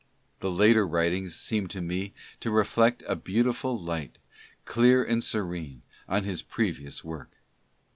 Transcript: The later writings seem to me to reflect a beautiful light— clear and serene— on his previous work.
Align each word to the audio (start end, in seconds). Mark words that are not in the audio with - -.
The 0.39 0.49
later 0.49 0.87
writings 0.87 1.35
seem 1.35 1.67
to 1.67 1.79
me 1.79 2.15
to 2.39 2.49
reflect 2.49 3.03
a 3.07 3.15
beautiful 3.15 3.79
light— 3.79 4.17
clear 4.65 5.03
and 5.03 5.23
serene— 5.23 5.83
on 6.09 6.23
his 6.23 6.41
previous 6.41 7.03
work. 7.03 7.29